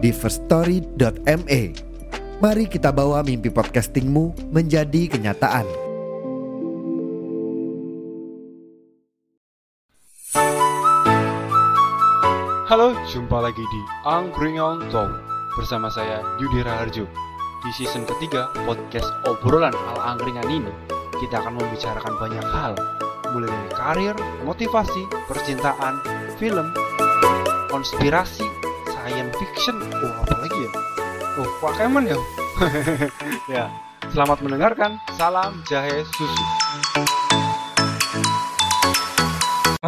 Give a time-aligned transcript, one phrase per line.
[0.00, 1.62] di firststory.me.
[2.40, 5.68] Mari kita bawa mimpi podcastingmu menjadi kenyataan.
[12.64, 15.10] Halo, jumpa lagi di Angkringan Talk
[15.58, 17.04] bersama saya Yudi Raharjo.
[17.60, 20.72] Di season ketiga podcast obrolan ala angkringan ini,
[21.20, 22.72] kita akan membicarakan banyak hal,
[23.36, 24.16] mulai dari karir,
[24.48, 26.00] motivasi, percintaan,
[26.40, 26.72] film,
[27.68, 28.48] konspirasi,
[29.00, 30.70] science fiction, oh apa lagi ya?
[31.40, 32.18] Oh, Pokemon ya?
[33.56, 33.64] ya,
[34.12, 35.00] selamat mendengarkan.
[35.16, 36.44] Salam jahe susu.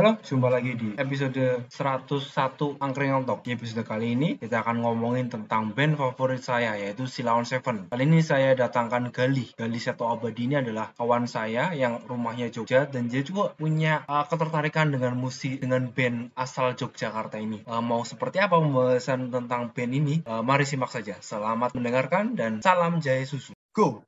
[0.02, 3.46] Halo, jumpa lagi di episode 101 Angkringan Talk.
[3.46, 7.86] Di episode kali ini kita akan ngomongin tentang band favorit saya yaitu Silaon Seven.
[7.86, 9.54] Kali ini saya datangkan Gali.
[9.54, 14.26] Gali Seto Abadi ini adalah kawan saya yang rumahnya Jogja dan dia juga punya uh,
[14.26, 17.62] ketertarikan dengan musik dengan band asal Yogyakarta ini.
[17.62, 20.26] Uh, mau seperti apa pembahasan tentang band ini?
[20.26, 21.14] Uh, mari simak saja.
[21.22, 23.54] Selamat mendengarkan dan salam jahe susu.
[23.70, 24.02] Go!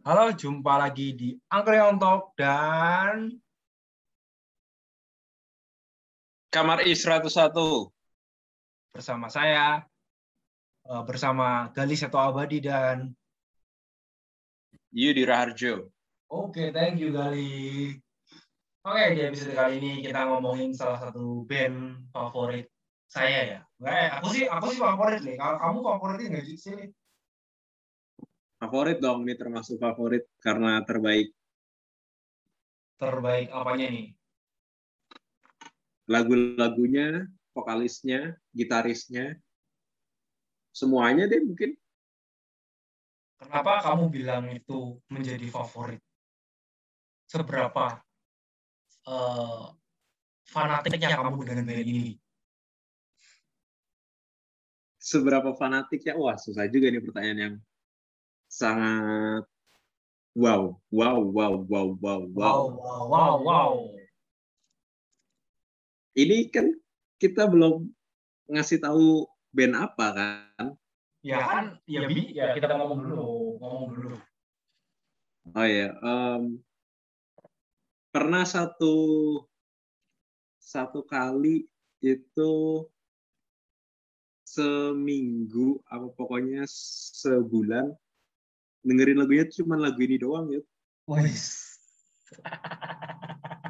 [0.00, 3.36] Halo, jumpa lagi di Angkringan Talk dan
[6.48, 7.28] Kamar I 101.
[8.96, 9.84] bersama saya
[10.88, 13.12] eh, bersama Gali Seto Abadi dan
[14.88, 15.92] Yudi Raharjo.
[16.32, 17.92] Oke, thank you Gali.
[18.80, 22.72] Oke, di episode kali ini kita ngomongin salah satu band favorit
[23.04, 23.60] saya ya.
[23.76, 25.36] Enggak, ya, aku sih aku sih favorit nih.
[25.36, 26.88] Kalau kamu favoritnya nggak sih sini?
[28.60, 31.32] Favorit dong, ini termasuk favorit karena terbaik.
[33.00, 34.12] Terbaik apanya nih?
[36.04, 37.24] Lagu-lagunya,
[37.56, 39.40] vokalisnya, gitarisnya,
[40.76, 41.72] semuanya deh mungkin.
[43.40, 46.04] Kenapa kamu bilang itu menjadi favorit?
[47.32, 48.04] Seberapa
[49.08, 49.64] eh,
[50.52, 52.12] fanatiknya kamu dengan band ini?
[55.00, 56.12] Seberapa fanatiknya?
[56.20, 57.54] Wah, susah juga nih pertanyaan yang
[58.60, 59.42] sangat
[60.36, 62.60] wow, wow, wow, wow, wow, wow.
[62.60, 63.72] Wow, wow, wow, wow.
[66.12, 66.68] Ini kan
[67.16, 67.88] kita belum
[68.52, 69.24] ngasih tahu
[69.56, 70.68] band apa kan?
[71.24, 74.16] Ya kan, ya, bi, ya kita ngomong dulu, ngomong dulu.
[75.56, 76.60] Oh ya, em,
[78.12, 78.96] pernah satu
[80.60, 81.64] satu kali
[82.04, 82.52] itu
[84.44, 86.66] seminggu apa pokoknya
[87.22, 87.94] sebulan
[88.80, 90.62] dengerin lagunya cuma lagu ini doang ya
[91.04, 91.76] Wes.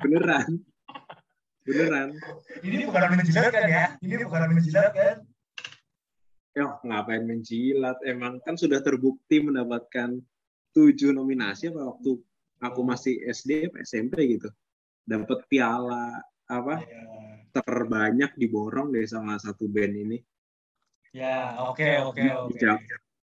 [0.00, 0.60] beneran
[1.65, 2.09] beneran
[2.60, 3.84] Ini bukan menjilatkan ya.
[4.00, 5.16] Ini bukan menjilatkan.
[6.50, 10.19] ya ngapain menjilat emang kan sudah terbukti mendapatkan
[10.75, 12.19] tujuh nominasi apa waktu
[12.59, 14.50] aku masih SD SMP gitu
[15.06, 16.19] dapat piala
[16.50, 17.06] apa Ya,
[17.54, 20.19] terbanyak diborong deh sama satu band ini
[21.15, 22.59] ya oke, oke, Di- oke.
[22.59, 22.82] jam-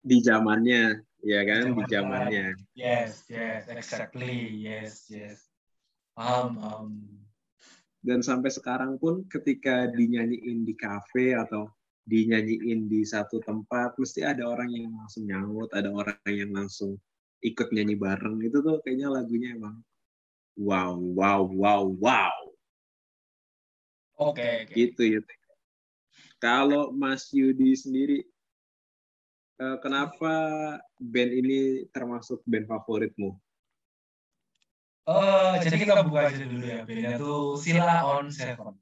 [0.03, 0.83] di zamannya
[1.25, 2.47] ya kan di Zamannya.
[2.77, 4.53] Yes, yes, exactly.
[4.61, 5.49] Yes, yes.
[6.15, 6.89] Paham, paham.
[8.05, 11.73] dan sampai sekarang pun ketika dinyanyiin di kafe atau
[12.05, 17.01] dinyanyiin di satu tempat mesti ada orang yang langsung nyaut ada orang yang langsung
[17.41, 19.81] ikut nyanyi bareng itu tuh kayaknya lagunya emang
[20.61, 22.37] wow wow wow wow
[24.21, 24.77] Oke, oke.
[24.77, 25.21] gitu ya
[26.37, 28.21] kalau Mas Yudi sendiri
[29.61, 30.33] eh, kenapa
[30.99, 33.39] band ini termasuk band favoritmu
[35.05, 36.81] Eh, jadi kita buka aja dulu ya.
[36.89, 38.73] Bandnya tuh Sila on Seven.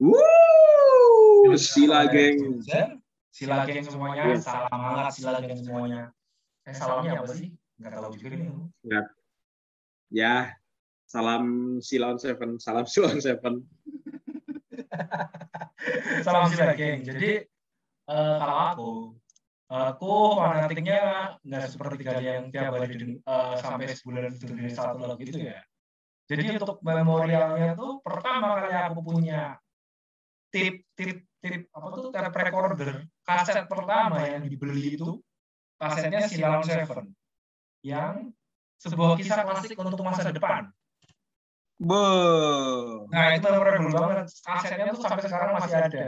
[0.00, 2.64] Wuh, Sila geng.
[3.28, 4.32] Sila geng semuanya.
[4.32, 4.48] Yes.
[4.48, 6.08] Salam hangat Sila geng semuanya.
[6.64, 7.52] Eh, salamnya apa sih?
[7.76, 8.48] Nggak tahu juga nih.
[8.80, 9.06] Nggak.
[10.08, 10.56] Ya,
[11.04, 11.44] salam
[11.84, 13.60] Silon Seven, salam Silon Seven.
[16.24, 17.04] Salam Sila geng.
[17.04, 17.44] Jadi
[18.08, 18.90] eh, kalau aku,
[19.66, 21.00] aku fanatiknya
[21.42, 24.32] nggak seperti kalian yang tiap hari eh, sampai sebulan
[24.70, 25.58] satu lagu itu ya.
[26.26, 29.58] Jadi untuk memorialnya tuh pertama kali aku punya
[30.50, 35.22] tip tip tip apa tuh tape recorder kaset pertama yang dibeli itu
[35.78, 37.14] kasetnya Silam Seven
[37.86, 38.34] yang
[38.82, 40.68] sebuah kisah klasik untuk masa depan.
[41.76, 42.08] Be.
[43.12, 44.26] Nah itu memorable banget.
[44.40, 46.06] Kasetnya tuh sampai sekarang masih ada.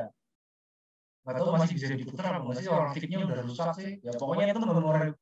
[1.28, 4.00] Nggak tahu masih bisa diputar apa nggak sih orang fitnya udah rusak sih.
[4.00, 5.12] Ya pokoknya itu memori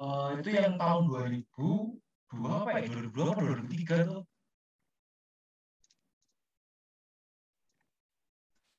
[0.00, 1.44] uh, itu yang tahun 2002
[2.48, 4.22] apa ya 2002 apa 2003 tuh.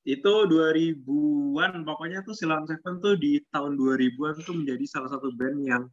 [0.03, 5.61] Itu 2000-an pokoknya tuh Silon Seven tuh di tahun 2000-an tuh menjadi salah satu band
[5.63, 5.85] yang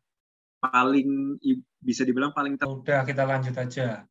[0.65, 1.37] paling
[1.85, 4.09] bisa dibilang paling ter- udah kita lanjut aja.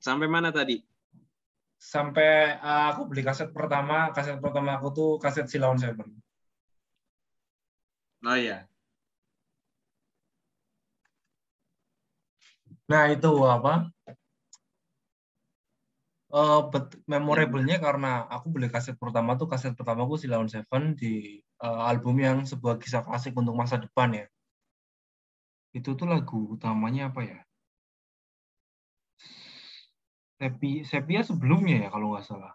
[0.00, 0.80] Sampai mana tadi
[1.78, 6.08] sampai uh, aku beli kaset pertama kaset pertama aku tuh kaset Silon Seven
[8.26, 8.66] oh iya
[12.90, 13.88] nah itu apa
[16.32, 16.60] uh,
[17.08, 22.16] memorable-nya karena aku beli kaset pertama tuh kaset pertamaku si Lawn Seven di uh, album
[22.20, 24.26] yang sebuah kisah klasik untuk masa depan ya.
[25.72, 27.38] Itu tuh lagu utamanya apa ya?
[30.38, 32.54] Sepi, Sepia sebelumnya ya kalau nggak salah.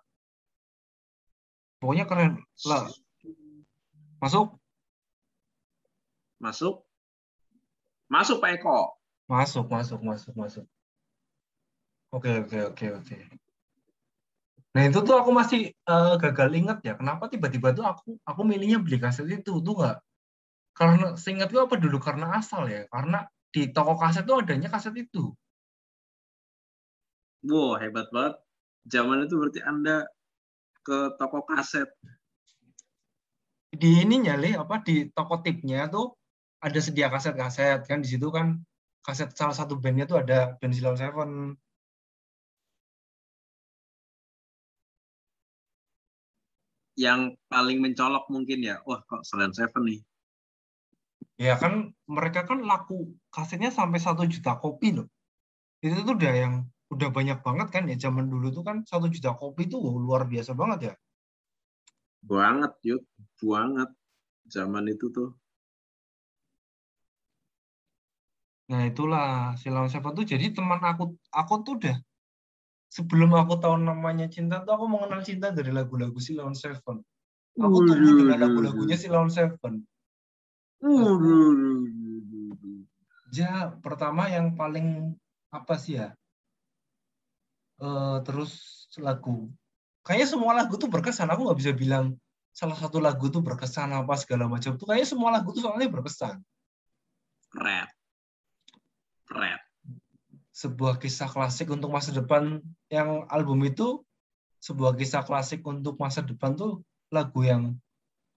[1.84, 2.88] Pokoknya keren lah.
[4.24, 4.56] Masuk?
[6.40, 6.88] Masuk?
[8.08, 8.96] Masuk Pak Eko.
[9.28, 10.66] Masuk, masuk, masuk, masuk.
[12.16, 13.18] Oke, oke, oke, oke.
[14.74, 16.94] Nah itu tuh aku masih uh, gagal inget ya.
[16.96, 19.98] Kenapa tiba-tiba tuh aku aku milihnya beli kaset itu tuh nggak?
[20.74, 22.88] Karena seingatku apa dulu karena asal ya.
[22.88, 25.36] Karena di toko kaset tuh adanya kaset itu.
[27.44, 28.40] Wow hebat banget.
[28.88, 30.08] Zaman itu berarti anda
[30.84, 31.88] ke toko kaset.
[33.74, 36.14] Di ini nyali apa di toko tipnya tuh
[36.64, 38.64] ada sedia kaset-kaset kan di situ kan
[39.04, 41.60] kaset salah satu bandnya tuh ada band Silon Seven
[46.94, 50.02] yang paling mencolok mungkin ya, wah kok Silent Seven nih.
[51.42, 55.10] Ya kan mereka kan laku kasetnya sampai satu juta kopi loh.
[55.82, 56.54] Itu tuh udah yang
[56.94, 60.54] udah banyak banget kan ya zaman dulu tuh kan satu juta kopi tuh luar biasa
[60.54, 60.94] banget ya.
[62.24, 63.04] Banget yuk,
[63.42, 63.90] banget
[64.48, 65.36] zaman itu tuh.
[68.72, 71.98] Nah itulah Silon Seven tuh jadi teman aku aku tuh udah
[72.88, 77.02] sebelum aku tahu namanya cinta tuh aku mengenal cinta dari lagu-lagu si Lawn Seven.
[77.58, 79.84] Aku tuh dengan lagu-lagunya si Lawn Seven.
[83.34, 85.18] Ya pertama yang paling
[85.50, 86.14] apa sih ya?
[87.84, 89.52] Uh, terus lagu.
[90.08, 91.28] Kayaknya semua lagu tuh berkesan.
[91.28, 92.16] Aku nggak bisa bilang
[92.56, 94.80] salah satu lagu tuh berkesan apa segala macam.
[94.80, 96.40] Tuh kayaknya semua lagu tuh soalnya berkesan.
[97.60, 97.92] Rap.
[99.28, 99.62] Rap
[100.54, 102.62] sebuah kisah klasik untuk masa depan
[102.94, 104.06] yang album itu
[104.62, 107.74] sebuah kisah klasik untuk masa depan tuh lagu yang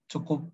[0.09, 0.49] cukup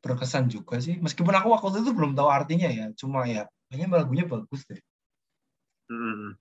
[0.00, 4.24] berkesan juga sih meskipun aku waktu itu belum tahu artinya ya cuma ya kayaknya lagunya
[4.24, 4.78] bagus deh
[5.90, 6.38] hmm.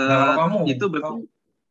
[0.00, 1.20] Nah, kamu itu berarti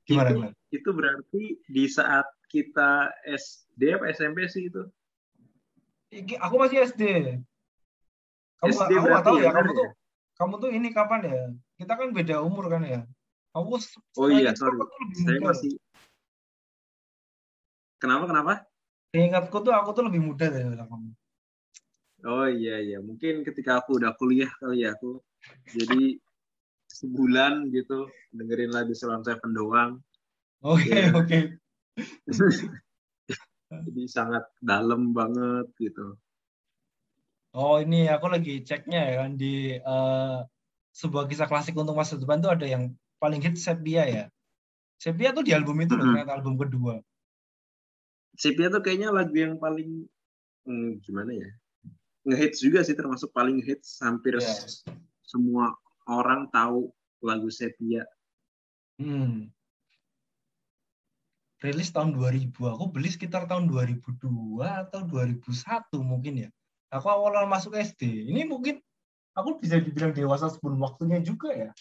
[0.05, 0.53] gimana, itu, gimana?
[0.69, 4.83] itu berarti di saat kita SD apa SMP sih itu?
[6.43, 7.03] Aku masih SD
[8.61, 9.91] kamu SD aku nggak tahu ya, ya kamu tuh ya?
[10.37, 11.41] kamu tuh ini kapan ya?
[11.81, 13.01] Kita kan beda umur kan ya?
[13.57, 13.75] Aku
[14.21, 14.77] oh iya sorry.
[15.25, 15.75] saya masih
[17.97, 18.53] kenapa kenapa?
[19.11, 21.09] Ingatku tuh aku tuh lebih muda dari kamu.
[22.21, 22.97] Oh iya iya.
[23.01, 25.19] Mungkin ketika aku udah kuliah kali ya aku
[25.73, 26.21] jadi
[26.99, 29.91] sebulan gitu dengerin lagu Salon Seven doang
[30.63, 31.15] oke okay, ya.
[31.15, 31.43] oke okay.
[33.87, 36.19] jadi sangat dalam banget gitu
[37.51, 40.39] Oh ini aku lagi ceknya ya kan di uh,
[40.95, 44.25] sebuah kisah klasik untuk masa depan tuh ada yang paling hit Sepia ya.
[44.95, 46.31] Sepia tuh di album itu loh, hmm.
[46.31, 47.03] album kedua.
[48.39, 50.07] Sepia tuh kayaknya lagu yang paling
[50.63, 51.49] hmm, gimana ya?
[52.23, 54.55] Ngehits juga sih termasuk paling hits hampir yeah.
[55.27, 55.75] semua
[56.09, 56.89] orang tahu
[57.21, 58.05] lagu Sepia.
[58.97, 59.49] Hmm.
[61.61, 62.57] Rilis tahun 2000.
[62.57, 65.45] Aku beli sekitar tahun 2002 atau 2001
[66.01, 66.49] mungkin ya
[66.91, 68.83] aku awal masuk SD ini mungkin
[69.31, 71.71] aku bisa dibilang dewasa sebelum waktunya juga ya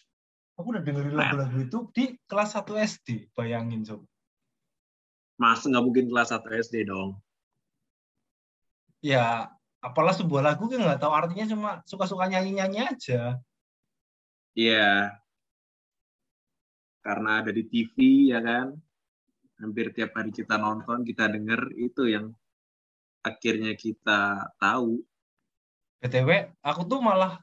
[0.55, 1.35] aku udah dengerin nah.
[1.35, 4.07] lagu-lagu itu di kelas 1 SD bayangin sob
[5.35, 7.19] mas nggak mungkin kelas 1 SD dong
[9.03, 9.51] ya
[9.83, 13.35] apalah sebuah lagu kan nggak tahu artinya cuma suka-suka nyanyi-nyanyi aja
[14.61, 15.17] iya
[17.01, 17.95] karena ada di TV
[18.29, 18.77] ya kan
[19.61, 22.27] hampir tiap hari kita nonton kita denger itu yang
[23.21, 25.05] akhirnya kita tahu.
[26.01, 27.37] btw, aku tuh malah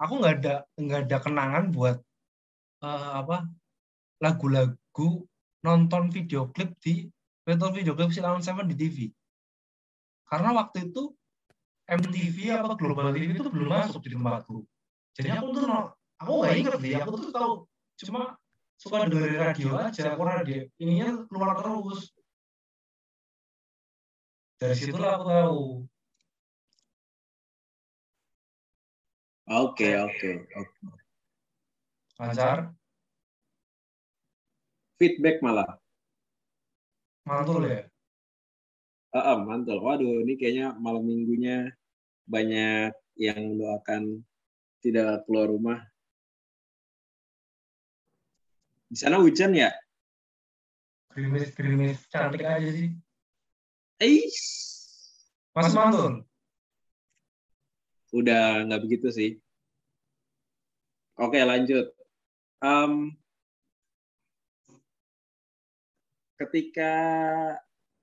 [0.00, 2.00] aku nggak ada nggak ada kenangan buat
[2.80, 3.44] uh, apa
[4.24, 5.28] lagu-lagu
[5.60, 7.04] nonton video klip di
[7.44, 8.98] nonton video klip Silon Seven di TV.
[10.24, 11.12] Karena waktu itu
[11.84, 14.64] MTV apa Global TV itu belum masuk di tempatku.
[15.12, 15.64] Jadi aku tuh
[16.20, 17.52] aku nggak inget deh, aku tuh tahu
[18.04, 18.36] cuma
[18.76, 22.12] suka dengerin radio aja karena dia ininya keluar terus
[24.60, 25.60] dari situlah aku tahu
[29.50, 30.74] Oke, oke, oke.
[32.22, 32.70] lancar
[34.94, 35.74] Feedback malah.
[37.26, 37.90] mantul ya
[39.10, 39.82] Ah, ah, mantul.
[39.82, 41.74] Waduh, ini kayaknya malam minggunya
[42.30, 44.22] banyak yang mendoakan
[44.78, 45.82] tidak keluar rumah.
[48.90, 49.70] Di sana hujan ya?
[51.10, 52.94] gerimis gerimis cantik aja sih
[54.00, 54.24] Eh,
[55.52, 56.22] mas mantul
[58.10, 59.30] udah nggak begitu sih.
[61.20, 61.92] Oke, lanjut.
[62.64, 63.14] Em,
[66.40, 66.94] ketika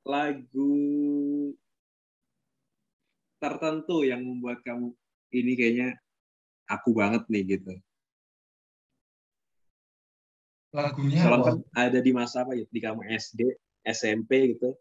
[0.05, 0.73] lagu
[3.41, 4.93] tertentu yang membuat kamu
[5.33, 5.89] ini kayaknya
[6.69, 7.73] aku banget nih gitu.
[10.77, 11.37] Lagunya apa?
[11.41, 12.65] kan ada di masa apa ya?
[12.69, 13.41] Di kamu SD,
[13.81, 14.77] SMP gitu.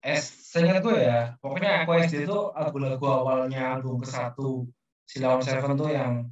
[0.00, 4.64] S seingat gue ya pokoknya aku SD itu lagu-lagu awalnya album ke satu
[5.04, 6.24] Silawan Seven tuh yang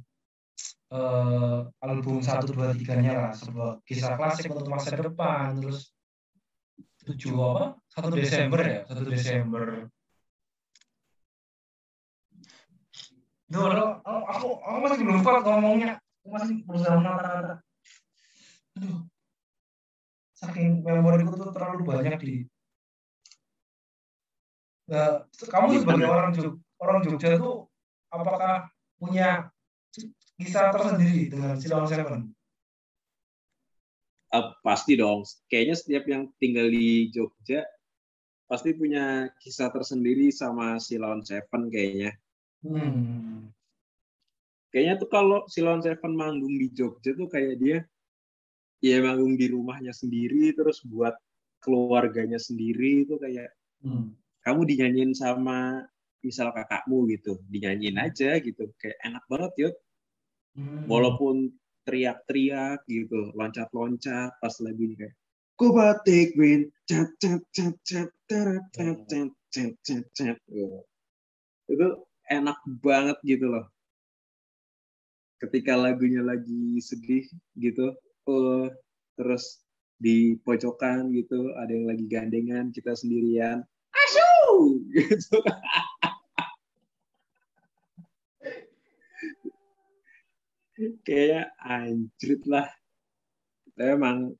[0.89, 5.93] eh, album satu dua tiganya lah sebuah kisah klasik untuk masa depan terus
[7.05, 9.85] tujuh apa satu Desember ya satu Desember
[13.49, 15.97] Duh, aku, aku, aku masih belum kuat ngomongnya.
[16.21, 17.65] Aku masih berusaha menata-nata.
[18.79, 19.03] Aduh.
[20.39, 22.35] Saking memoriku tuh terlalu banyak di
[24.89, 27.69] Nah, kamu sebagai orang Jog orang Jogja tuh
[28.09, 29.53] apakah punya
[30.41, 32.33] kisah tersendiri dengan Silawan Seven?
[34.33, 35.29] Ah, pasti dong.
[35.45, 37.69] Kayaknya setiap yang tinggal di Jogja
[38.49, 42.17] pasti punya kisah tersendiri sama Silon Seven kayaknya.
[42.65, 43.53] Hmm.
[44.73, 47.77] Kayaknya tuh kalau Silon Seven manggung di Jogja tuh kayak dia
[48.83, 51.15] ya manggung di rumahnya sendiri terus buat
[51.63, 54.11] keluarganya sendiri itu kayak Hmm.
[54.43, 55.87] kamu dinyanyiin sama
[56.19, 58.67] misal kakakmu gitu, dinyanyiin aja gitu.
[58.75, 59.75] Kayak enak banget yuk.
[60.51, 60.83] Hmm.
[60.83, 61.55] Walaupun
[61.87, 65.15] teriak-teriak gitu, loncat-loncat pas lagi ini kayak
[65.59, 70.37] Ku batik win, cat cat cat cat teret, cat cat cat cat cat.
[70.47, 70.79] Gitu.
[71.71, 71.87] Itu
[72.31, 73.65] enak banget gitu loh.
[75.39, 77.95] Ketika lagunya lagi sedih gitu,
[79.19, 79.63] terus
[79.99, 85.43] di pojokan gitu, ada yang lagi gandengan, kita sendirian, asu gitu.
[91.03, 92.71] Kayak anjrit lah.
[93.75, 94.31] Tapi emang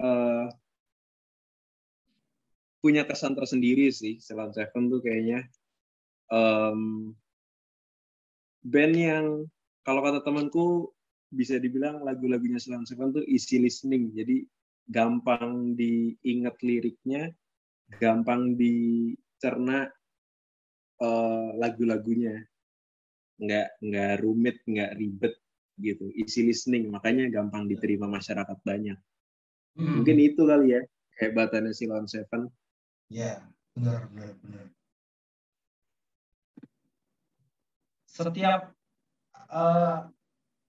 [0.00, 0.46] eh,
[2.80, 5.44] punya kesan tersendiri sih Salon Seven tuh kayaknya
[6.32, 7.12] em,
[8.64, 9.26] band yang
[9.84, 10.88] kalau kata temanku
[11.30, 14.10] bisa dibilang lagu-lagunya Salon Seven tuh easy listening.
[14.12, 14.42] Jadi
[14.90, 17.30] gampang diingat liriknya
[18.02, 19.86] gampang dicerna
[21.00, 22.42] eh, lagu-lagunya.
[23.40, 25.34] Nggak nggak rumit nggak ribet
[25.80, 26.12] gitu.
[26.12, 28.98] Easy listening makanya gampang diterima masyarakat banyak.
[29.70, 30.02] Hmm.
[30.02, 30.82] mungkin itu kali ya
[31.22, 32.50] hebatannya Silon Seven.
[33.06, 33.38] Ya,
[33.72, 34.66] benar, benar, benar.
[38.10, 38.60] Setiap
[39.46, 39.98] eh,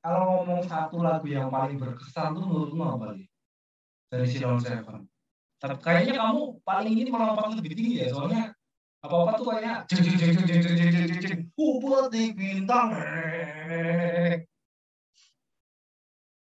[0.01, 3.29] kalau ngomong satu lagu yang paling berkesan tuh menurutmu apa sih?
[4.09, 5.05] Dari Silon Seven.
[5.61, 8.57] Tapi kayaknya kamu paling ini melompat lebih tinggi ya, soalnya
[9.05, 12.97] apa-apa tuh kayak jeng jeng jeng jeng jeng jeng jeng jeng Bupati bintang.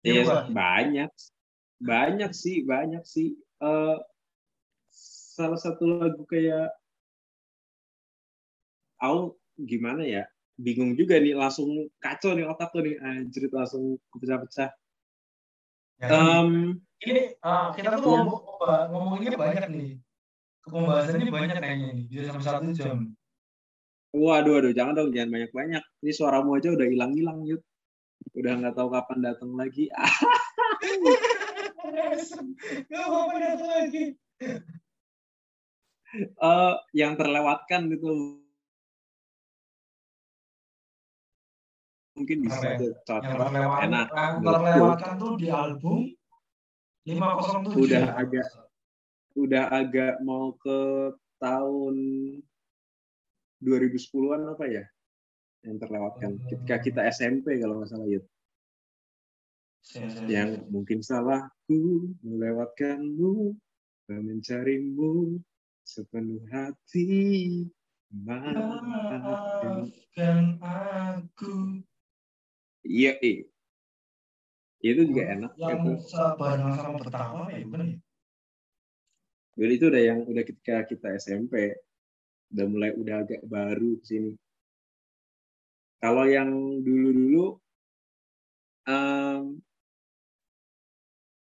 [0.04, 1.10] Iya, Iya, banyak.
[1.80, 3.40] Banyak sih, banyak sih.
[3.64, 3.96] Eh,
[5.36, 6.72] salah satu lagu kayak
[9.00, 10.28] aku gimana ya?
[10.56, 14.72] Bingung juga nih, langsung kacau nih otakku nih, anjir langsung pecah-pecah.
[15.96, 18.40] Ya, Em, ini eh, kita tuh ngomong,
[18.92, 19.90] ngomonginnya banyak nih.
[20.66, 22.96] Pembahasannya banyak kayaknya nih, bisa sampai satu jam.
[24.16, 25.84] waduh, waduh, jangan dong, jangan banyak-banyak.
[26.00, 27.60] Ini suaramu aja udah hilang-hilang, Yud.
[28.32, 29.92] Udah nggak tahu kapan datang lagi.
[31.86, 32.18] Ah,
[32.90, 34.04] Gak apa-apa datang lagi.
[36.16, 38.42] eh, yang terlewatkan gitu.
[42.16, 42.76] Mungkin bisa ya?
[42.80, 44.06] tuh Yang cocok, terlewat, enak.
[44.08, 44.56] yang menurutku.
[44.56, 45.98] terlewatkan tuh di album
[47.04, 47.84] 507.
[47.84, 48.46] Udah agak
[49.36, 50.80] udah agak mau ke
[51.36, 51.96] tahun
[53.60, 54.84] 2010-an apa ya
[55.68, 58.24] yang terlewatkan ketika kita SMP kalau nggak salah Yud.
[60.26, 63.54] yang mungkin salahku melewatkanmu
[64.10, 65.38] dan mencarimu
[65.86, 67.70] sepenuh hati
[68.24, 69.22] Maafkan
[70.62, 71.82] aku.
[72.86, 73.12] Iya
[74.86, 77.98] itu juga enak yang itu sebarang sama pertama ya bukan ya?
[79.56, 81.80] Jadi itu udah yang udah ketika kita SMP
[82.52, 84.36] udah mulai udah agak baru sini.
[85.96, 86.52] Kalau yang
[86.84, 87.56] dulu-dulu
[88.84, 89.58] em,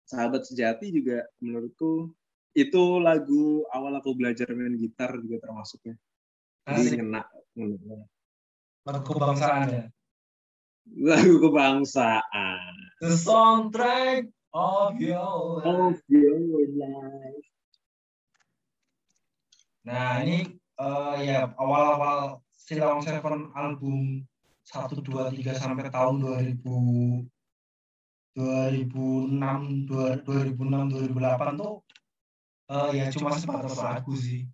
[0.04, 2.12] sahabat sejati juga menurutku
[2.54, 5.96] itu lagu awal aku belajar main gitar juga termasuknya.
[6.70, 7.00] Jadi Asik.
[7.02, 7.24] ngena.
[8.84, 9.84] lagu kebangsaan ya
[10.92, 12.74] lagu kebangsaan.
[13.00, 15.98] The soundtrack of your life.
[15.98, 17.48] Of your life.
[19.84, 20.48] Nah ini
[20.80, 24.24] eh, ya awal-awal Silawang Seven album
[24.64, 26.64] 1, 2, 3 sampai tahun 2000
[28.34, 31.76] 2006 2006 2008 tuh
[32.72, 34.48] eh, ya cuma sebatas lagu sih.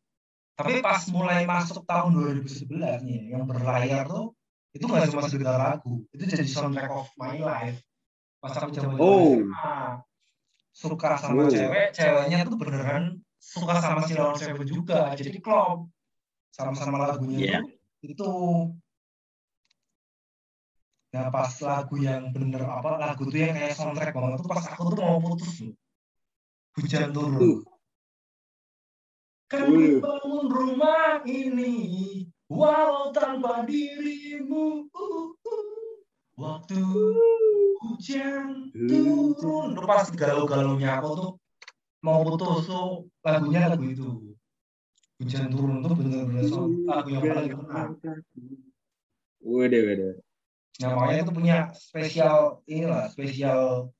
[0.57, 2.11] Tapi pas mulai masuk tahun
[2.43, 4.35] 2011 nih yang berlayar tuh
[4.69, 7.81] itu nggak cuma sekedar lagu, itu jadi soundtrack of my life.
[8.39, 9.41] Pas aku coba Oh.
[10.71, 11.51] suka sama Oh.
[11.51, 15.89] cewek, ceweknya tuh beneran suka sama si Lawan Seven juga, jadi klop
[16.53, 17.59] sama-sama lagunya Iya.
[17.65, 17.73] tuh
[18.05, 18.31] itu.
[21.09, 24.93] Nah pas lagu yang bener apa lagu tuh yang kayak soundtrack banget tuh pas aku
[24.93, 25.73] tuh mau putus loh.
[26.77, 27.41] Hujan turun.
[27.41, 27.59] Uh.
[29.49, 29.97] Kan Uh.
[29.97, 34.89] bangun rumah ini walau tanpa dirimu.
[34.89, 35.65] Uh, uh.
[36.39, 36.79] Waktu
[37.83, 39.75] hujan turun.
[39.75, 41.31] Tuh pas galau-galaunya aku tuh
[41.99, 44.07] mau putus tuh lagunya lagu itu.
[45.19, 47.81] Hujan turun tuh bener-bener so- lagu yang paling kena.
[49.43, 50.15] Waduh, waduh.
[50.79, 53.91] Nah, makanya itu punya spesial inilah, spesial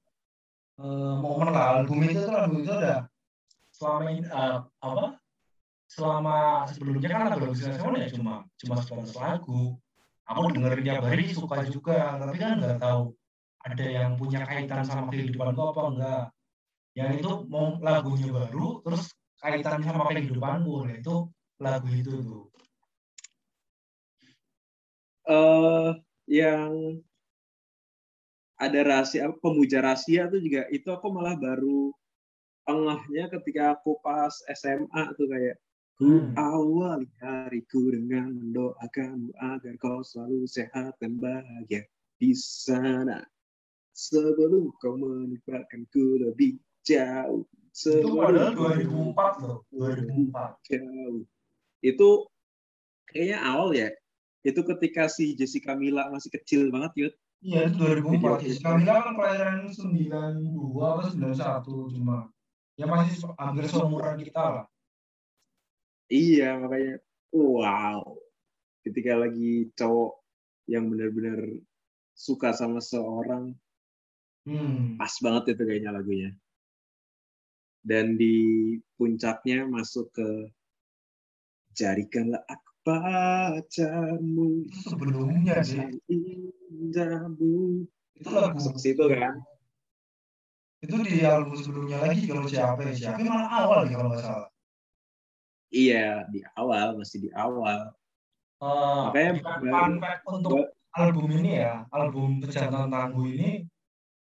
[0.80, 1.84] eh, momen lah.
[1.84, 3.04] Album itu tuh album itu udah
[3.76, 5.19] selama ini eh, apa?
[5.90, 9.74] Selama sebelumnya kan lagu-lagu Sinetron ya cuma cuma sebatas lagu.
[10.30, 13.18] Aku dengerin tiap hari suka juga, tapi kan nggak tahu
[13.66, 16.26] ada yang punya kaitan sama kehidupanku apa enggak.
[16.94, 19.10] Yang itu mau lagunya baru, terus
[19.42, 21.16] kaitan sama kehidupanku, nah itu
[21.58, 22.46] lagu itu tuh.
[25.30, 25.90] eh
[26.26, 26.98] yang
[28.58, 31.94] ada rahasia pemuja rahasia tuh juga itu aku malah baru
[32.66, 35.58] tengahnya ketika aku pas SMA tuh kayak
[36.00, 36.32] Hmm.
[36.40, 41.84] awali hariku dengan mendoakanmu agar kau selalu sehat dan bahagia
[42.16, 43.20] di sana
[43.92, 46.56] sebelum kau meninggalkanku lebih
[46.88, 47.44] jauh
[47.76, 50.72] Itu padahal sebelum 2004 loh, 2004.
[50.72, 51.28] jauh
[51.84, 52.10] itu
[53.12, 53.92] kayaknya awal ya
[54.48, 58.08] itu ketika si Jessica Mila masih kecil banget yud Iya itu 2004.
[58.08, 62.18] Video Jessica Mila kan kelahiran 92 apa 91 cuma.
[62.76, 64.66] Ya masih hampir seumuran kita lah.
[66.10, 66.98] Iya makanya.
[67.32, 68.18] Wow.
[68.84, 70.14] Ketika lagi cowok
[70.70, 71.40] yang benar-benar
[72.18, 73.54] suka sama seorang
[74.48, 74.96] Hmm.
[74.98, 76.32] pas banget itu kayaknya lagunya.
[77.86, 80.30] Dan di puncaknya masuk ke
[81.76, 85.86] jadikanlah aku pacarmu Itu sebelumnya sih.
[86.10, 87.86] Indahmu
[88.18, 89.38] Itu lagu masuk situ kan.
[90.82, 92.96] Itu di album sebelumnya lagi kalau siapa ya?
[92.96, 93.22] Siapa?
[93.22, 94.50] Malah awal nih kalau nggak salah.
[95.74, 97.94] Iya di awal masih di awal
[98.60, 99.32] Eh, Makanya
[99.72, 103.64] fun fact untuk album ini ya, album Pejantan Tangguh ini,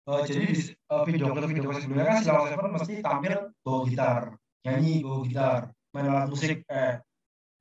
[0.05, 3.33] eh, jadi di eh, video klip video klip sebelumnya kan Silawang Seven mesti tampil
[3.65, 5.61] bawa gitar, nyanyi bawa gitar,
[5.97, 7.01] main alat musik, eh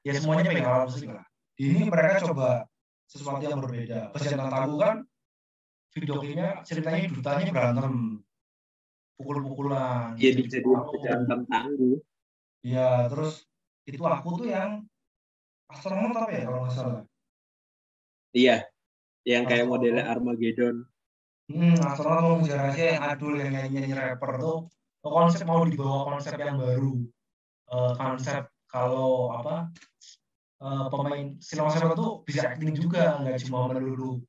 [0.03, 1.23] ya semuanya pegang alat musik lah.
[1.55, 2.67] Di ini mereka coba
[3.07, 4.11] sesuatu yang berbeda.
[4.11, 4.95] Pejantan Tangguh kan
[5.95, 8.19] video klipnya ceritanya dutanya berantem,
[9.15, 10.19] pukul-pukulan.
[10.19, 12.03] Iya jadi dijadiin pejantan tangguh
[12.67, 13.47] Iya, terus
[13.85, 14.81] itu aku tuh yang
[15.69, 17.01] astronot apa ya kalau nggak salah.
[18.33, 18.65] iya
[19.25, 20.85] yang kayak modelnya Armageddon
[21.45, 24.57] Hmm, astronot mau rahasia yang adul yang nyanyi nyanyi rapper tuh
[25.05, 27.05] konsep mau dibawa konsep yang baru.
[27.69, 29.69] Eh, konsep kalau apa
[30.65, 34.25] eh, pemain sinema sepak tuh bisa acting juga nggak cuma melulu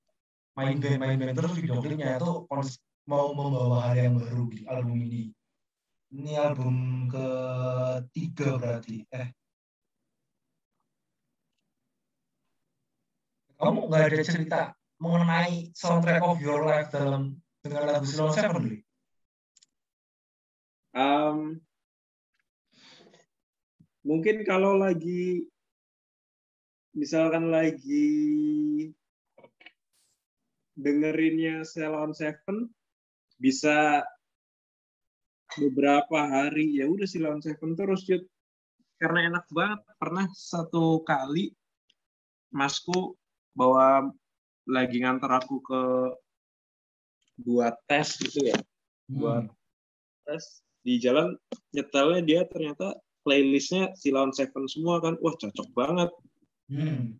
[0.53, 4.69] main band main band terus video klipnya itu kons- mau membawa hal yang baru di
[4.69, 5.33] album ini.
[6.13, 9.09] Ini album ketiga berarti.
[9.09, 9.33] Eh,
[13.57, 14.61] kamu nggak ada cerita
[15.01, 18.79] mengenai soundtrack of your life dalam dengan lagu Silon Seven Li?
[20.97, 21.61] Um,
[24.01, 25.45] mungkin kalau lagi
[26.97, 28.09] misalkan lagi
[30.77, 32.73] dengerinnya Salon Seven
[33.37, 34.01] bisa
[35.57, 38.25] beberapa hari ya udah Salon Seven terus Yud.
[38.97, 41.53] karena enak banget pernah satu kali
[42.49, 43.13] masku
[43.57, 44.13] bawa
[44.69, 45.83] lagi nganter aku ke
[47.41, 48.59] buat tes gitu ya
[49.09, 49.49] buat
[50.29, 51.35] tes di jalan
[51.73, 56.11] nyetelnya dia ternyata playlistnya Silon Seven semua kan wah cocok banget
[56.67, 57.15] Hmm.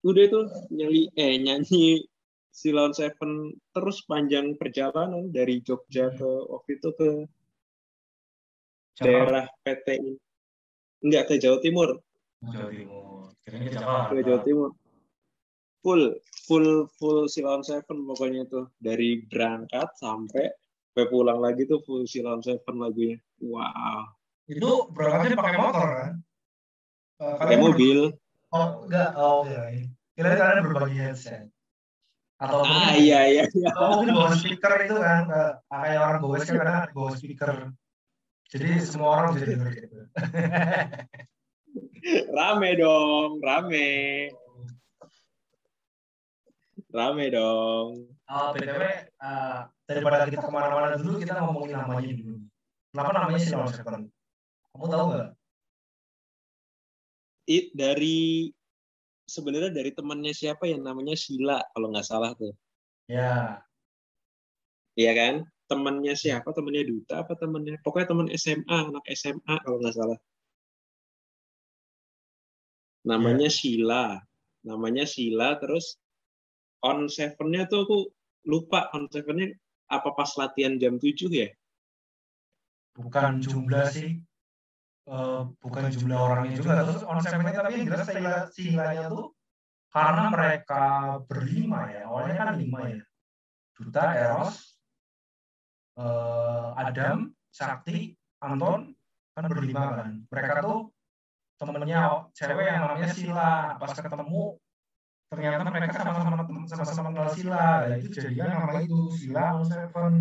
[0.00, 0.40] udah itu
[0.72, 1.84] nyanyi eh nyanyi
[2.48, 7.08] Silon Seven terus panjang perjalanan dari Jogja ke waktu itu ke
[8.96, 9.04] Jakarta.
[9.04, 10.14] daerah PT ini.
[11.04, 12.00] enggak ke Jawa Timur
[12.50, 13.32] Jawa Timur.
[13.44, 14.12] Kirain ke Jakarta.
[14.12, 14.70] ke Jawa Timur
[15.84, 16.02] full
[16.48, 20.48] full full Silon Seven pokoknya tuh dari berangkat sampai
[20.88, 24.08] sampai pulang lagi tuh full Silon Seven lagunya wow
[24.48, 26.12] Itu berangkatnya pakai motor kan?
[27.20, 28.00] Eh, pakai mobil
[28.48, 29.10] Oh, enggak.
[29.18, 29.90] Oh, kirain.
[30.14, 31.50] Kirain kalian berbagi headset.
[32.38, 35.22] Atau ah mungkin, iya iya iya atau mungkin bawa speaker itu kan.
[35.26, 37.52] eh, Kayak orang bawa kan kadang bawa speaker.
[38.46, 39.98] Jadi semua orang bisa denger gitu.
[42.36, 43.88] rame dong rame.
[46.94, 48.06] Rame dong.
[48.30, 52.38] Oh, BTW, eh, daripada kita ke mana-mana dulu, kita ngomongin namanya dulu.
[52.94, 54.06] Kenapa namanya Silon Seven?
[54.74, 55.28] Kamu tahu nggak?
[57.44, 58.48] it dari
[59.28, 62.56] sebenarnya dari temannya siapa yang namanya Sheila kalau nggak salah tuh.
[63.04, 63.60] Ya,
[64.94, 65.34] Iya kan?
[65.66, 66.54] Temannya siapa?
[66.54, 67.76] Temannya duta apa temannya?
[67.82, 70.18] Pokoknya teman SMA anak SMA kalau nggak salah
[73.04, 74.18] namanya Sheila
[74.64, 76.00] namanya Sheila terus
[76.80, 77.98] on sevennya tuh aku
[78.48, 79.52] lupa on sevennya
[79.92, 81.48] apa pas latihan jam 7 ya
[82.94, 84.22] bukan jumlah sih.
[85.04, 86.80] Eh, bukan jumlah orangnya juga.
[86.80, 89.36] Terus on seven tapi yang jelas sila silanya tuh
[89.92, 90.84] karena mereka
[91.28, 92.08] berlima ya.
[92.08, 93.02] Awalnya kan lima ya.
[93.74, 94.56] Duta, Eros,
[95.98, 98.94] eh, Adam, Sakti, Anton,
[99.34, 100.10] kan berlima kan.
[100.30, 100.93] Mereka tuh
[101.64, 102.00] temennya
[102.36, 103.52] cewek yang namanya Sila.
[103.80, 104.42] Pas ketemu
[105.32, 107.64] ternyata mereka sama-sama sama-sama kenal Sila.
[107.90, 110.14] Ya, itu jadinya nama itu Sila on Seven.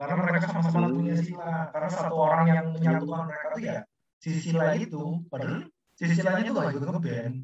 [0.00, 0.96] Karena mereka sama-sama Hmm.
[0.96, 1.52] punya Sila.
[1.72, 3.78] Karena satu orang yang menyatukan mereka tuh ya
[4.20, 5.02] si Sila itu.
[5.32, 7.34] Padahal si Silanya tuh gak ikut ngeband.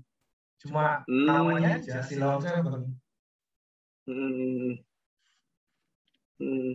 [0.60, 1.24] Cuma Hmm.
[1.28, 2.80] namanya aja Sila on Seven.
[4.06, 4.72] Hmm.
[6.36, 6.72] Hmm.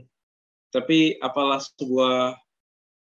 [0.71, 2.39] Tapi apalah sebuah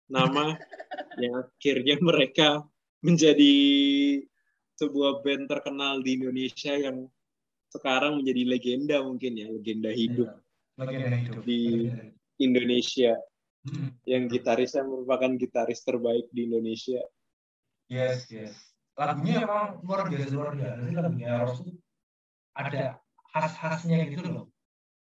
[0.08, 0.56] nama
[1.22, 2.64] yang akhirnya mereka
[3.00, 3.54] menjadi
[4.74, 7.06] sebuah band terkenal di Indonesia yang
[7.68, 10.30] sekarang menjadi legenda mungkin ya, legenda hidup
[10.78, 11.42] Legenda hidup.
[11.42, 12.04] Di- Legenda.
[12.38, 13.12] Indonesia
[13.58, 13.90] Hmm.
[14.06, 17.02] yang gitarisnya merupakan gitaris terbaik di Indonesia.
[17.90, 18.54] Yes, yes.
[18.94, 21.74] Lagunya emang luar biasa luar biasa sih lagunya Eros tuh
[22.54, 23.02] ada
[23.34, 24.46] khas-khasnya gitu loh.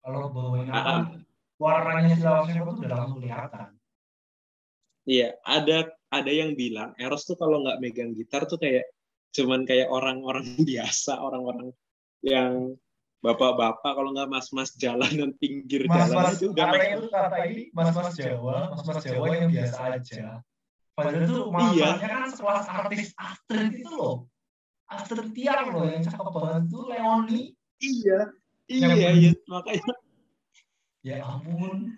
[0.01, 1.03] Kalau bawain apa, Ah.
[1.59, 3.68] warnanya si Lawan Seven tuh udah langsung kelihatan.
[5.05, 8.88] Iya, ada ada yang bilang Eros tuh kalau nggak megang gitar tuh kayak
[9.33, 11.72] cuman kayak orang-orang biasa, orang-orang
[12.24, 12.74] yang
[13.20, 16.92] bapak-bapak kalau nggak mas-mas jalanan pinggir jalan Mas-mas, itu udah megang.
[17.00, 20.26] itu kata ini mas-mas Jawa, mas-mas Jawa yang biasa aja.
[20.96, 21.42] Padahal tuh
[21.76, 21.92] Iya.
[21.92, 24.16] masanya kan sekelas artis Astrid itu loh.
[24.87, 27.42] Astrid Tiar loh yang cakep banget tuh Leoni.
[27.83, 28.18] Iya,
[28.70, 29.92] iya, Yang- iya, makanya.
[31.05, 31.92] Ya ampun.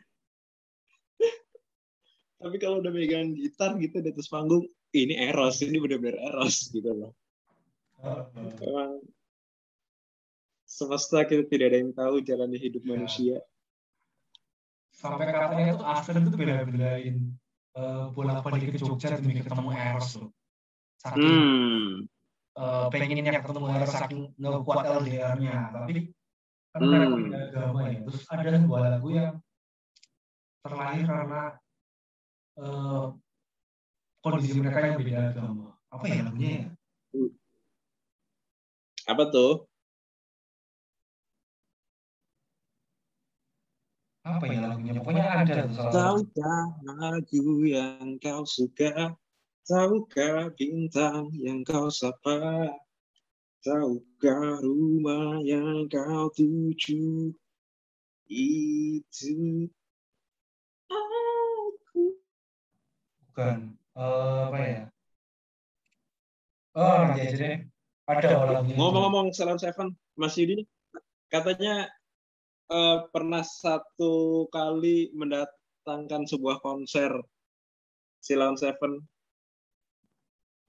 [2.39, 4.63] Tapi kalau udah megang gitar gitu di atas panggung,
[4.95, 7.13] ini Eros, ini benar-benar Eros gitu loh.
[8.63, 9.03] Emang
[10.63, 12.91] semesta kita tidak ada yang tahu jalannya hidup Iya.
[12.95, 13.37] manusia.
[14.91, 17.17] sampai katanya tuh Astrid itu bela-belain
[17.79, 20.35] eh, bolak-balik ke Jogja demi ketemu Eros loh.
[20.99, 21.91] Saking Hmm.
[22.59, 25.71] eh, pengennya ketemu Eros saking ngekuat LDR-nya.
[25.71, 26.11] Tapi
[26.75, 27.31] kan Hmm.
[27.31, 28.03] agama ya.
[28.03, 29.35] Terus ada sebuah lagu yang
[30.67, 31.43] terlahir karena
[32.59, 33.07] eh,
[34.23, 35.67] kondisi mereka yang beda agama.
[35.89, 36.67] Apa ya lagunya ya?
[39.09, 39.65] Apa tuh?
[44.29, 45.01] Apa ya lagunya?
[45.01, 45.89] Pokoknya ada tuh.
[45.89, 49.17] Tahukah lagu yang kau suka?
[49.65, 52.69] Tahukah bintang yang kau sapa?
[53.65, 57.33] Tahukah rumah yang kau tuju?
[58.29, 59.37] Itu
[60.93, 61.18] aku.
[63.39, 63.71] Bukan.
[63.95, 64.83] Eh, apa ya?
[66.75, 67.57] Oh, nanti aja deh.
[68.11, 68.75] Ada oh, lagunya.
[68.75, 70.67] Ngomong-ngomong Salon Seven, Mas Yudi,
[71.31, 71.87] katanya
[72.67, 77.15] eh, pernah satu kali mendatangkan sebuah konser
[78.19, 79.07] Silon Seven.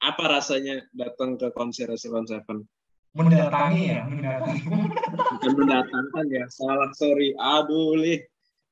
[0.05, 2.69] Apa rasanya datang ke konser Silon Seven?
[3.17, 4.61] mendatangi ya, mendatangi.
[5.41, 7.33] Bukan mendatangkan ya, salah sorry.
[7.33, 8.21] Aduh, Lih.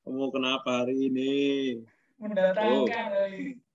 [0.05, 1.33] Kamu kenapa hari ini?
[2.21, 3.66] mendatangkan kali.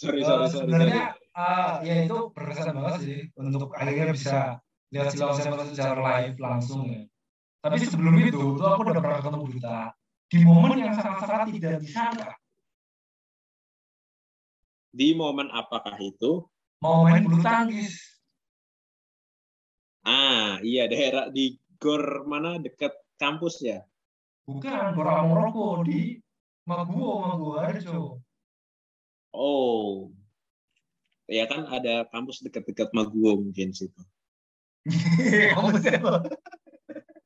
[0.00, 0.64] Sorry, Eh, sorry, sorry.
[0.64, 1.36] sebenarnya sorry.
[1.36, 4.38] ah, ya itu berkesan banget sih untuk akhirnya bisa
[4.88, 7.04] lihat Silon Seven secara live langsung ya.
[7.60, 9.78] Tapi sebelum itu, tuh aku udah pernah ketemu Duta
[10.32, 12.32] di momen yang sangat-sangat tidak disangka.
[14.90, 16.48] Di momen apakah itu?
[16.80, 18.00] Mau main bulu tangkis.
[20.00, 23.84] Ah, iya daerah di gor mana dekat kampus ya?
[24.48, 26.16] Bukan, Gora Moroko di
[26.64, 28.24] Maguwo, Maguwo Harjo.
[29.30, 30.10] Oh.
[31.30, 34.02] Ya kan ada kampus dekat-dekat Maguwo mungkin situ.
[35.54, 36.26] Kampus apa?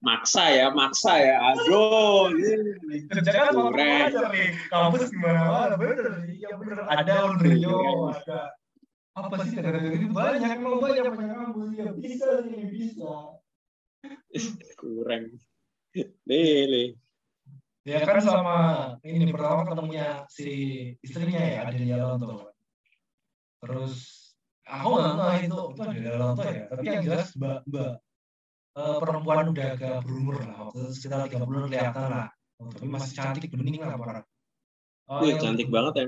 [0.04, 1.40] Maksa ya, maksa ya.
[1.56, 2.76] Aduh, ini
[3.56, 4.52] mau aja nih.
[4.68, 6.28] Kampus gimana mana bener.
[6.28, 6.84] Iya bener.
[6.84, 8.52] Ada Unrio, ada
[9.14, 13.38] apa sih negara-negara itu banyak emang banyak banyak kampus ya bisa nih bisa
[14.76, 15.38] kurang.
[16.26, 16.98] Lele.
[17.84, 18.56] Ya kan sama
[19.04, 20.48] ini pertama ketemunya si
[21.04, 22.52] istrinya ya ada di Alonto
[23.60, 23.94] terus
[24.64, 27.92] aku nggak nggak itu itu ada di Alonto ya tapi yang jelas mbak mbak
[28.80, 33.18] eh, perempuan udah agak berumur lah waktu itu sekitar 30 kelihatan lah Oh, tapi masih
[33.18, 34.22] cantik bening lah parah
[35.04, 36.06] Oh, Wih, cantik banget ya.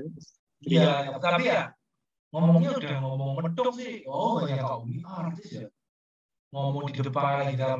[0.65, 0.89] Iya,
[1.21, 1.69] tapi ya
[2.33, 4.01] ngomongnya udah ngomong medok sih.
[4.09, 5.69] Oh, banyak kau ini artis ya.
[6.49, 7.77] Ngomong di depan lagi nah,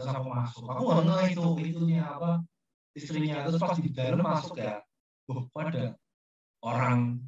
[0.00, 0.64] terus aku masuk.
[0.64, 2.40] Aku nggak ngeh itu, itunya apa,
[2.94, 3.44] istrinya.
[3.46, 4.80] Terus pas di dalam masuk ya,
[5.30, 5.98] oh, pada
[6.64, 7.20] orang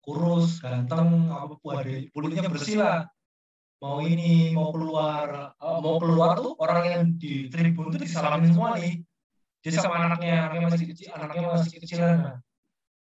[0.00, 3.06] kurus, ganteng, apa ada kulitnya bersih lah.
[3.80, 8.76] Mau ini, mau keluar, eh, mau keluar tuh orang yang di tribun tuh disalamin semua
[8.76, 9.00] nih.
[9.60, 12.16] Dia sama anaknya, anaknya masih kecil, anaknya masih kecilan.
[12.20, 12.36] Nah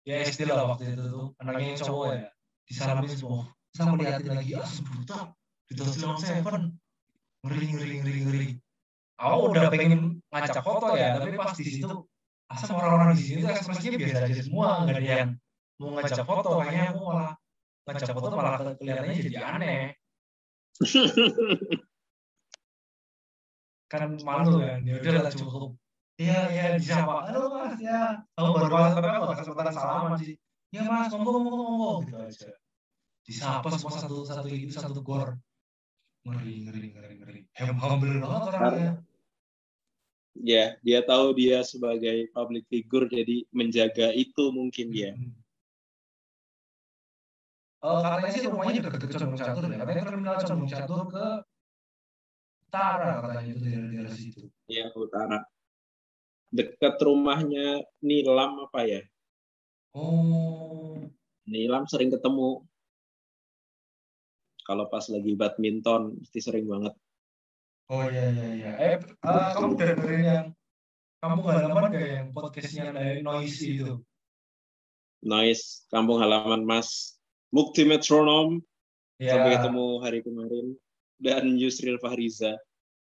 [0.05, 2.29] ya SD lah waktu itu tuh anaknya yang cowok ya
[2.69, 5.17] disalamin semua terus aku liatin lagi ah sebuta
[5.65, 6.61] di Silon Seven
[7.41, 8.47] ngeri ngeri ngeri ngeri
[9.17, 11.89] aku udah pengen ngajak foto ya tapi pas di situ
[12.51, 15.31] asal orang-orang di sini tuh ekspresinya biasa aja semua nggak ada yang
[15.79, 17.31] mau ngajak foto kayaknya aku malah
[17.87, 19.81] ngajak foto malah ke- kelihatannya jadi aneh
[23.91, 25.71] kan malu kan ya udah lah cukup
[26.15, 27.27] Iya, iya, disapa.
[27.27, 28.23] Halo mas, ya.
[28.39, 30.39] Aku baru masuk, tapi aku kesempatan salaman sih.
[30.71, 32.55] Ya mas, monggo, monggo, monggo, gitu aja.
[33.27, 35.35] Disapa semua satu satu itu satu gor.
[36.23, 37.39] Ngeri, ngeri, ngeri, ngeri.
[37.51, 38.91] Hem humble banget orangnya.
[40.35, 44.91] Ya, dia tahu dia sebagai public figure jadi menjaga itu mungkin.
[44.91, 45.31] Hmm.
[47.85, 49.77] Oh, katanya sih rumahnya dekat-dekat Condong Catur ya.
[49.79, 51.25] Katanya terminal Condong Catur ke
[52.65, 54.41] utara katanya itu dari daerah situ.
[54.67, 55.39] Ya, ke utara.
[56.51, 59.01] Dekat rumahnya Nilam apa ya?
[59.95, 60.99] Oh,
[61.47, 62.65] Nilam sering ketemu.
[64.65, 66.97] Kalau pas lagi badminton, mesti sering banget.
[67.91, 68.71] Oh iya iya iya.
[68.81, 70.45] Eh, eh, kamu udah dengerin yang
[71.21, 73.97] kamu halaman gak yang podcastnya dari Noisy itu?
[75.25, 77.17] Noise, kampung halaman Mas.
[77.49, 78.61] Mukti Metronom,
[79.15, 80.65] Ya, sampai ketemu hari kemarin.
[81.15, 82.59] Dan Yusril Fahriza.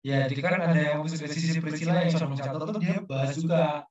[0.05, 3.83] ya jadi kan ada yang musik sisi Priscilla yang Condong Catur tuh dia bahas juga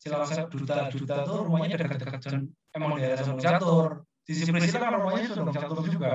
[0.00, 3.86] Cilacap Duta Duta tuh rumahnya dekat-dekat emang daerah Condong Catur.
[4.24, 6.12] Sisi Priscilla kan rumahnya Condong Catur juga.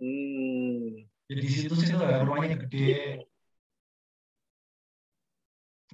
[0.00, 1.09] Hmm.
[1.30, 3.22] Jadi di situ situ ya rumahnya gede.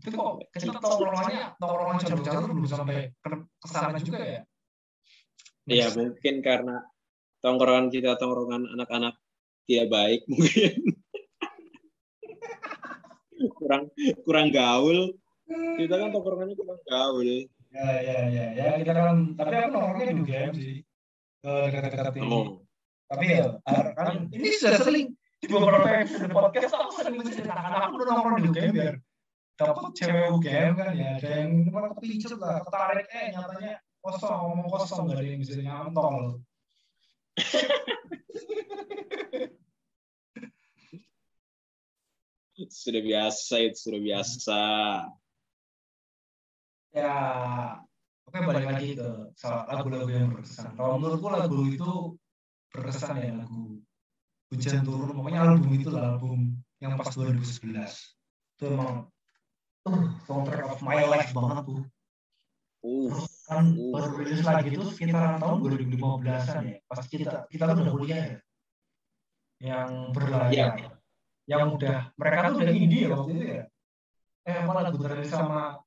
[0.01, 4.41] Tapi kok kita tongkrongannya tongkrongan Condong Catur belum sampai ke sana juga ya?
[5.69, 6.89] Ya mungkin karena
[7.45, 9.21] tongkrongan kita tongkrongan anak-anak
[9.69, 10.73] dia baik mungkin.
[13.61, 13.93] kurang
[14.25, 15.13] kurang gaul.
[15.77, 17.29] Kita kan tongkrongannya kurang gaul.
[17.77, 20.77] Ya ya ya ya kita kan tapi aku nongkrongnya di UGM sih.
[21.45, 22.33] Ke dekat-dekat ini.
[22.33, 22.65] Oh.
[23.13, 23.61] Tapi ya
[23.93, 25.13] kan ini sudah sering
[25.47, 28.99] di beberapa episode podcast aku sering menceritakan aku udah nongkrong di UGM biar
[29.55, 34.67] dapat cewek UGM kan ya ada yang malah kepicut lah ketarik eh nyatanya kosong ngomong
[34.75, 36.43] kosong gak ada yang bisa nyantol.
[42.73, 44.61] Sudah biasa itu sudah biasa.
[46.97, 47.13] ya
[48.25, 49.05] oke balik lagi ke
[49.37, 50.73] soal lagu-lagu yang berkesan.
[50.73, 52.17] Kalau menurutku lagu itu
[52.73, 53.77] berkesan ya lagu
[54.53, 57.73] hujan turun pokoknya album itu lah, album yang pas 2011
[58.57, 59.11] itu emang
[59.85, 61.83] uh, soundtrack of my life banget tuh.
[62.87, 63.11] Uh,
[63.51, 63.91] kan Uh.
[63.95, 68.39] baru rilis lagi itu sekitaran tahun 2015-an ya pas kita kita kan udah kuliah ya.
[69.57, 70.73] Yang berlayar.
[71.47, 73.63] Yang udah mereka tuh udah indie ya waktu itu ya.
[74.47, 75.81] Eh apa lagu terakhir sama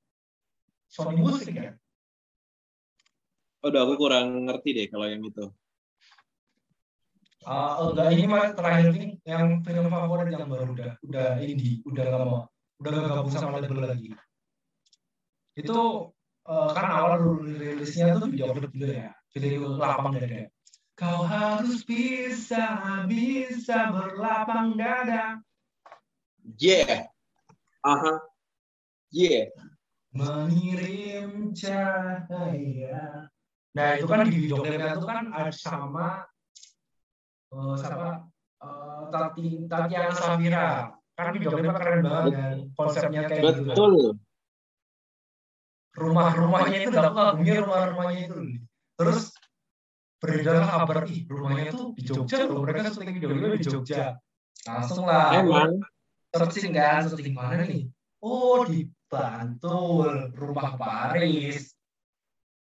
[0.89, 1.71] Sony Music ya?
[3.63, 5.51] Udah aku kurang ngerti deh kalau yang itu.
[7.47, 12.03] Ah, enggak ini mah terakhir ini yang film favorit yang baru udah udah indie udah
[12.03, 12.43] nggak mau
[12.83, 14.11] udah gak gabung sama label lagi
[15.55, 15.79] itu
[16.47, 20.51] eh, kan awal dulu rilisnya tuh video klip dulu ya video lapang dada
[20.99, 22.63] kau harus bisa
[23.07, 25.39] bisa berlapang dada
[26.57, 27.05] Yeah.
[27.85, 28.25] Aha.
[29.13, 29.53] Yeah.
[30.09, 33.29] mengirim cahaya.
[33.77, 36.25] Nah itu kan di video klipnya itu kan ada sama
[37.49, 38.09] eh siapa
[38.61, 40.67] eh, Tati Tatiana Safira.
[41.17, 43.61] Kan video klipnya keren banget kan konsepnya kayak gitu.
[43.67, 43.73] kan.
[43.75, 43.93] Betul.
[45.99, 48.37] Rumah-rumahnya itu udah kagumnya rumah-rumahnya itu.
[48.95, 49.21] Terus
[50.19, 54.03] beredarlah kabar ih rumahnya tuh di Jogja loh mereka syuting video klipnya di Jogja.
[54.67, 55.79] Langsung lah Emang.
[56.35, 57.87] searching kan searching mana nih
[58.21, 61.73] oh di Bantul rumah Paris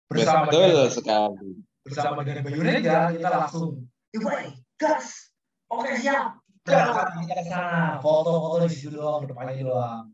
[0.07, 1.51] bersama Betul dengan, sekali.
[1.83, 5.33] bersama dengan Bayu Rega kita langsung Iwai gas.
[5.73, 6.41] Oke siap.
[6.67, 10.11] Berangkat kita ke sana foto-foto di situ doang depannya doang.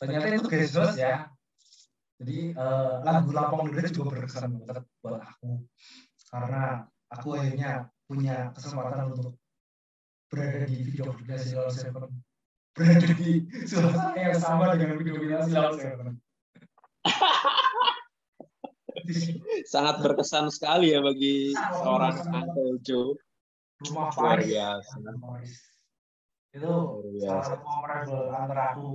[0.00, 1.28] Ternyata itu guys terus ya.
[2.20, 5.64] Jadi eh, lagu Lampung Lirik juga berkesan banget buat aku.
[6.28, 9.40] Karena aku akhirnya punya kesempatan untuk
[10.30, 12.06] berada di video klipnya Silal Seven.
[12.76, 16.20] Berada di suasana yang sama dengan video klipnya Silal Seven.
[19.66, 22.14] Sangat berkesan sekali ya bagi seorang.
[22.30, 23.16] Uncle Joe.
[23.88, 24.94] Rumah Luar Paris biasa.
[25.00, 25.54] Paris.
[26.50, 28.88] itu Luar salah satu memorable antara aku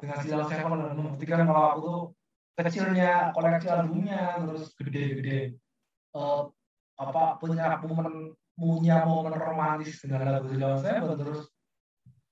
[0.00, 2.00] dengan Silal Seven dan membuktikan kalau aku tuh
[2.60, 5.58] kecilnya koleksi albumnya terus gede-gede
[6.16, 6.42] eh,
[7.00, 11.40] apa punya momen punya momen romantis dengan lagu Silal Seven terus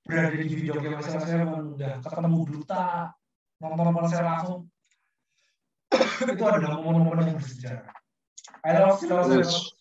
[0.07, 3.13] berada di video game Silal Seven udah ketemu duta
[3.59, 4.59] nonton konser langsung
[6.33, 7.91] itu adalah momen-momen yang bersejarah
[8.63, 9.78] I love Silal Seven.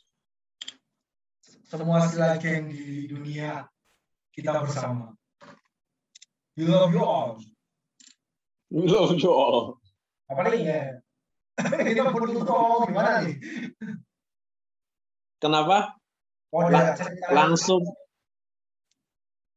[1.69, 3.69] Semua sila geng di dunia
[4.33, 5.13] kita bersama
[6.57, 7.37] we love you all
[8.69, 9.81] Love you all.
[10.29, 10.81] apa nih ya
[11.89, 13.37] kita pun itu ngomong gimana nih
[15.39, 15.95] Kenapa?
[16.51, 17.83] oh Lang- ya cerita- Langsung.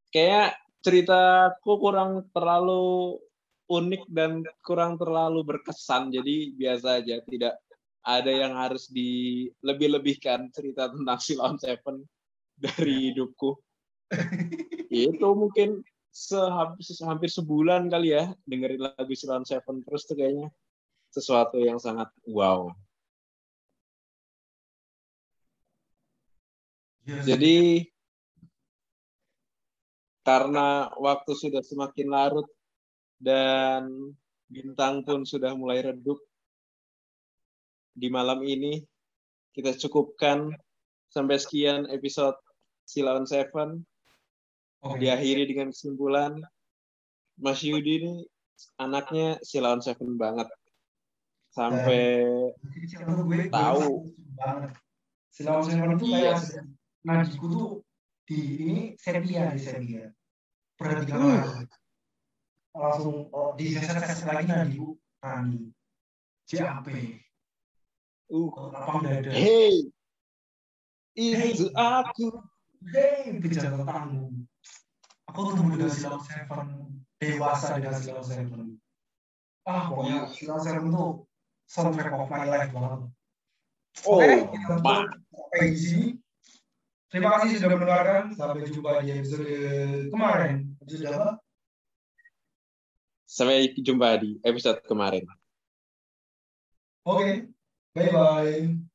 [0.08, 3.18] Kayak ceritaku kurang terlalu
[3.66, 6.14] unik dan kurang terlalu berkesan.
[6.14, 7.18] Jadi biasa aja.
[7.18, 7.54] Tidak
[8.02, 12.02] ada yang harus dilebih-lebihkan cerita tentang Silon Seven
[12.58, 13.54] dari hidupku.
[14.92, 15.80] Itu mungkin
[16.12, 20.52] sehampir, hampir sebulan kali ya dengerin lagu Silon Seven terus tuh kayaknya
[21.08, 22.68] sesuatu yang sangat wow.
[27.02, 27.34] Iya.
[27.34, 27.88] Jadi
[30.22, 32.46] karena waktu sudah semakin larut
[33.18, 34.14] dan
[34.46, 36.22] bintang pun sudah mulai redup
[37.92, 38.80] di malam ini.
[39.52, 40.48] Kita cukupkan
[41.12, 42.36] sampai sekian episode
[42.84, 43.84] Silon Seven.
[44.82, 44.98] Oke.
[44.98, 46.42] diakhiri dengan kesimpulan
[47.38, 48.14] Mas Yudi ini
[48.82, 50.50] anaknya Silon Seven banget.
[51.54, 52.26] Sampai
[52.58, 54.10] gue Tahu.
[54.34, 54.74] banget.
[55.30, 56.34] Silon Seven tuh Iya.
[56.34, 56.66] kayak
[57.06, 57.68] nadiku tuh
[58.26, 60.10] di ini sepia di sepia.
[60.74, 61.62] Perhatikan Hmm.
[62.74, 65.70] langsung oh, di ses ses lagi nadiku Rani
[66.50, 66.90] JAP
[68.32, 69.92] uh lapang dada hey
[71.12, 72.40] itu aku
[72.82, 74.42] Hey, bicara tentangmu.
[75.30, 76.66] Aku tumbuh dengan Silon Seven,
[77.22, 78.74] dewasa dengan Silon Seven.
[79.62, 81.22] Ah, pokoknya Silon Seven tuh
[81.70, 83.06] soundtrack of my life banget.
[84.02, 86.18] oh di sini.
[87.06, 88.34] Terima kasih sudah mendengarkan.
[88.34, 89.46] Sampai jumpa di episode
[90.10, 90.74] kemarin.
[90.82, 91.38] Episode apa?
[93.32, 95.24] sampai jumpa di episode kemarin
[97.02, 97.50] Oke,
[97.94, 98.91] 拜拜。